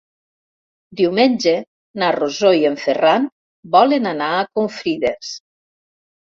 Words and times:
Diumenge 1.01 1.53
na 2.05 2.09
Rosó 2.17 2.55
i 2.63 2.67
en 2.71 2.79
Ferran 2.87 3.29
volen 3.79 4.13
anar 4.15 4.33
a 4.33 4.43
Confrides. 4.59 5.33